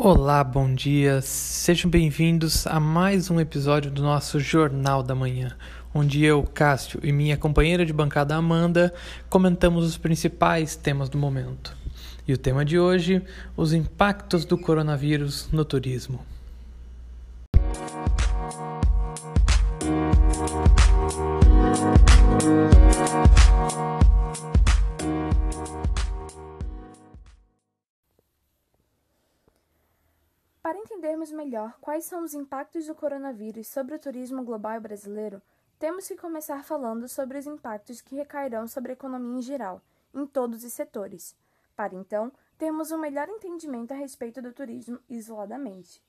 [0.00, 1.20] Olá, bom dia.
[1.20, 5.56] Sejam bem-vindos a mais um episódio do nosso Jornal da Manhã,
[5.92, 8.94] onde eu, Cássio e minha companheira de bancada Amanda
[9.28, 11.76] comentamos os principais temas do momento.
[12.28, 13.20] E o tema de hoje,
[13.56, 16.20] os impactos do coronavírus no turismo.
[30.78, 35.42] Para entendermos melhor quais são os impactos do coronavírus sobre o turismo global brasileiro,
[35.76, 39.82] temos que começar falando sobre os impactos que recairão sobre a economia em geral,
[40.14, 41.34] em todos os setores,
[41.74, 46.00] para então termos um melhor entendimento a respeito do turismo isoladamente.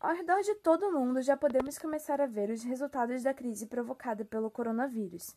[0.00, 3.66] Ao redor de todo o mundo já podemos começar a ver os resultados da crise
[3.66, 5.36] provocada pelo coronavírus.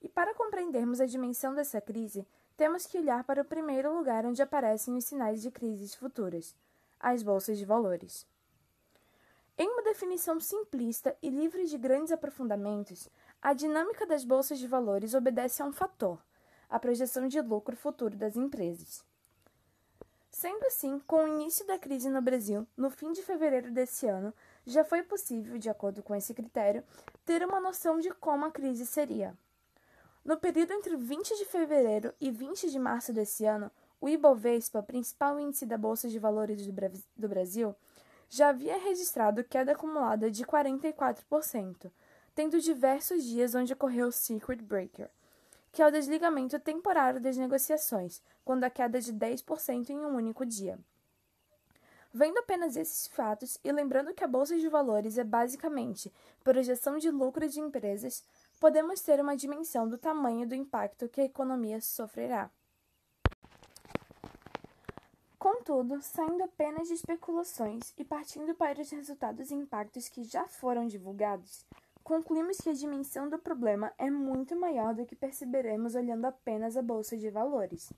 [0.00, 2.24] E para compreendermos a dimensão dessa crise,
[2.56, 6.54] temos que olhar para o primeiro lugar onde aparecem os sinais de crises futuras
[7.00, 8.26] as bolsas de valores.
[9.56, 13.08] Em uma definição simplista e livre de grandes aprofundamentos,
[13.42, 16.22] a dinâmica das bolsas de valores obedece a um fator,
[16.68, 19.04] a projeção de lucro futuro das empresas.
[20.30, 24.32] Sendo assim, com o início da crise no Brasil, no fim de fevereiro desse ano,
[24.64, 26.84] já foi possível, de acordo com esse critério,
[27.26, 29.36] ter uma noção de como a crise seria.
[30.24, 35.38] No período entre 20 de fevereiro e 20 de março desse ano, o Ibovespa, principal
[35.38, 36.66] índice da Bolsa de Valores
[37.16, 37.74] do Brasil,
[38.28, 41.90] já havia registrado queda acumulada de 44%,
[42.34, 45.10] tendo diversos dias onde ocorreu o Secret Breaker,
[45.72, 50.46] que é o desligamento temporário das negociações, quando a queda de 10% em um único
[50.46, 50.78] dia.
[52.12, 56.12] Vendo apenas esses fatos e lembrando que a bolsa de valores é basicamente
[56.42, 58.24] projeção de lucro de empresas,
[58.58, 62.50] podemos ter uma dimensão do tamanho do impacto que a economia sofrerá.
[65.60, 70.86] Contudo, saindo apenas de especulações e partindo para os resultados e impactos que já foram
[70.86, 71.66] divulgados,
[72.02, 76.82] concluímos que a dimensão do problema é muito maior do que perceberemos olhando apenas a
[76.82, 77.92] bolsa de valores.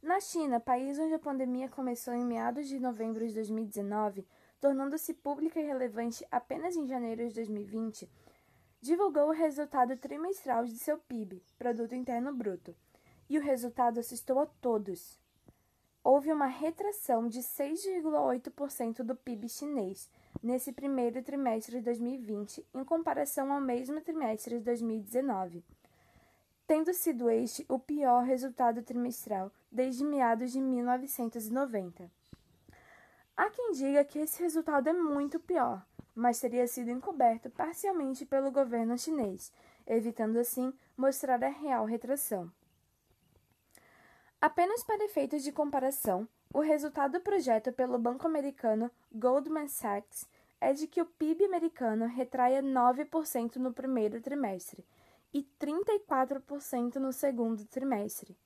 [0.00, 4.24] Na China, país onde a pandemia começou em meados de novembro de 2019,
[4.60, 8.08] tornando-se pública e relevante apenas em janeiro de 2020,
[8.80, 12.72] divulgou o resultado trimestral de seu PIB, Produto Interno Bruto,
[13.28, 15.20] e o resultado assustou a todos
[16.04, 20.10] houve uma retração de 6,8% do PIB chinês
[20.42, 25.64] nesse primeiro trimestre de 2020 em comparação ao mesmo trimestre de 2019,
[26.66, 32.10] tendo sido este o pior resultado trimestral desde meados de 1990.
[33.36, 38.50] Há quem diga que esse resultado é muito pior, mas teria sido encoberto parcialmente pelo
[38.50, 39.52] governo chinês,
[39.86, 42.50] evitando assim mostrar a real retração.
[44.42, 50.28] Apenas para efeitos de comparação, o resultado projeto pelo banco americano Goldman Sachs
[50.60, 54.84] é de que o PIB americano retraia 9% no primeiro trimestre
[55.32, 58.36] e 34% no segundo trimestre.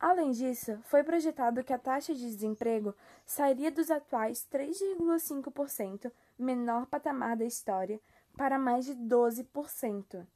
[0.00, 2.92] Além disso, foi projetado que a taxa de desemprego
[3.24, 8.00] sairia dos atuais 3,5%, menor patamar da história,
[8.36, 10.26] para mais de 12%.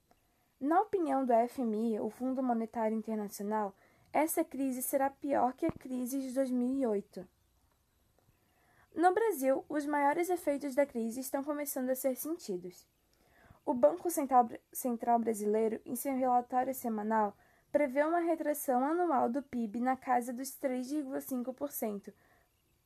[0.60, 3.74] Na opinião do FMI, o Fundo Monetário Internacional,
[4.12, 7.26] essa crise será pior que a crise de 2008.
[8.94, 12.86] No Brasil, os maiores efeitos da crise estão começando a ser sentidos.
[13.64, 17.34] O Banco Central, Brasileiro, em seu relatório semanal,
[17.70, 22.12] prevê uma retração anual do PIB na casa dos 3,5%.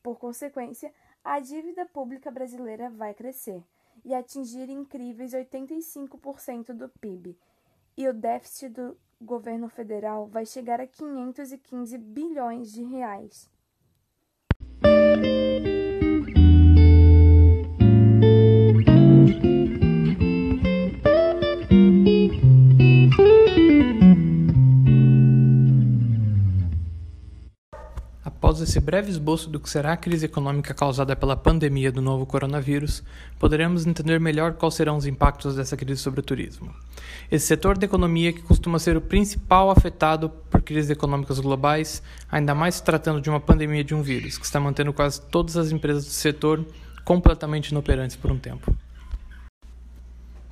[0.03, 0.95] Por consequência,
[1.25, 3.65] a dívida pública brasileira vai crescer
[4.05, 7.37] e atingir incríveis 85% do PIB,
[7.97, 13.51] e o déficit do governo federal vai chegar a 515 bilhões de reais.
[28.67, 33.01] Esse breve esboço do que será a crise econômica causada pela pandemia do novo coronavírus,
[33.39, 36.75] poderemos entender melhor quais serão os impactos dessa crise sobre o turismo.
[37.31, 42.55] Esse setor da economia, que costuma ser o principal afetado por crises econômicas globais, ainda
[42.57, 46.05] mais tratando de uma pandemia de um vírus, que está mantendo quase todas as empresas
[46.05, 46.67] do setor
[47.05, 48.75] completamente inoperantes por um tempo.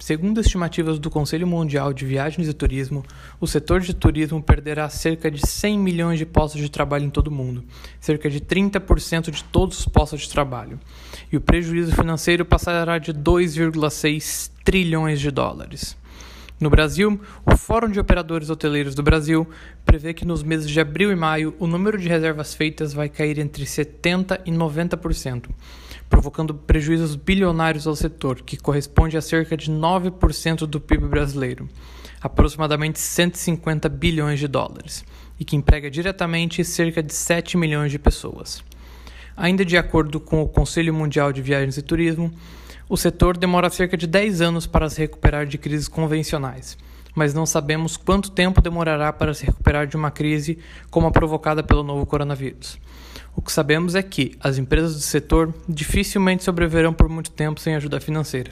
[0.05, 3.03] Segundo estimativas do Conselho Mundial de Viagens e Turismo,
[3.41, 7.29] o setor de turismo perderá cerca de 100 milhões de postos de trabalho em todo
[7.29, 7.65] o mundo,
[7.99, 10.79] cerca de 30% de todos os postos de trabalho,
[11.33, 15.97] e o prejuízo financeiro passará de 2,6 trilhões de dólares.
[16.61, 19.49] No Brasil, o Fórum de Operadores Hoteleiros do Brasil
[19.87, 23.39] prevê que nos meses de abril e maio o número de reservas feitas vai cair
[23.39, 25.47] entre 70% e 90%,
[26.09, 31.69] provocando prejuízos bilionários ao setor, que corresponde a cerca de 9% do PIB brasileiro,
[32.21, 35.05] aproximadamente 150 bilhões de dólares,
[35.39, 38.63] e que emprega diretamente cerca de 7 milhões de pessoas.
[39.37, 42.33] Ainda de acordo com o Conselho Mundial de Viagens e Turismo,
[42.89, 46.79] o setor demora cerca de 10 anos para se recuperar de crises convencionais,
[47.15, 50.59] mas não sabemos quanto tempo demorará para se recuperar de uma crise
[50.91, 52.79] como a provocada pelo novo coronavírus.
[53.37, 57.75] O que sabemos é que as empresas do setor dificilmente sobreviverão por muito tempo sem
[57.75, 58.51] ajuda financeira,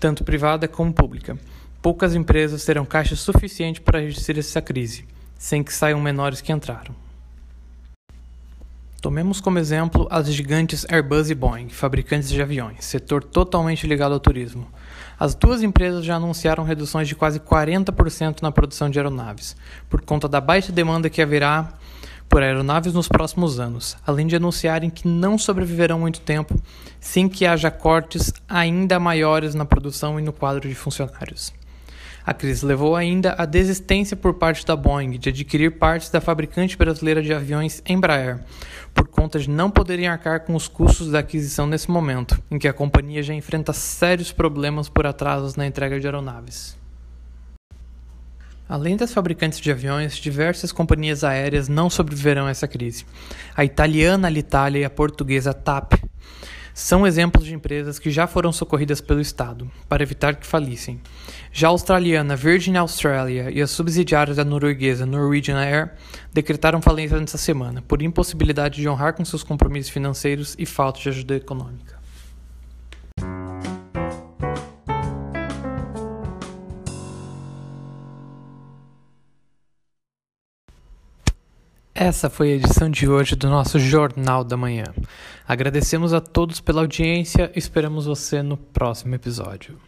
[0.00, 1.38] tanto privada como pública.
[1.82, 5.04] Poucas empresas terão caixa suficiente para resistir essa crise,
[5.36, 6.94] sem que saiam menores que entraram.
[9.02, 14.20] Tomemos como exemplo as gigantes Airbus e Boeing, fabricantes de aviões, setor totalmente ligado ao
[14.20, 14.68] turismo.
[15.18, 19.56] As duas empresas já anunciaram reduções de quase 40% na produção de aeronaves,
[19.90, 21.76] por conta da baixa demanda que haverá
[22.32, 26.58] por aeronaves nos próximos anos, além de anunciarem que não sobreviverão muito tempo
[26.98, 31.52] sem que haja cortes ainda maiores na produção e no quadro de funcionários.
[32.24, 36.74] A crise levou ainda à desistência por parte da Boeing de adquirir partes da fabricante
[36.74, 38.40] brasileira de aviões Embraer,
[38.94, 42.66] por conta de não poderem arcar com os custos da aquisição nesse momento, em que
[42.66, 46.80] a companhia já enfrenta sérios problemas por atrasos na entrega de aeronaves.
[48.72, 53.04] Além das fabricantes de aviões, diversas companhias aéreas não sobreviverão a essa crise.
[53.54, 55.92] A italiana Alitalia e a portuguesa TAP
[56.72, 61.02] são exemplos de empresas que já foram socorridas pelo Estado, para evitar que falissem.
[61.52, 65.92] Já a australiana Virgin Australia e as subsidiárias da norueguesa Norwegian Air
[66.32, 71.10] decretaram falência nesta semana, por impossibilidade de honrar com seus compromissos financeiros e falta de
[71.10, 72.01] ajuda econômica.
[82.04, 84.86] Essa foi a edição de hoje do nosso Jornal da Manhã.
[85.46, 89.78] Agradecemos a todos pela audiência e esperamos você no próximo episódio.